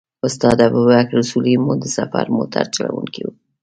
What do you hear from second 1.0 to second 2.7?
اصولي مو د سفر موټر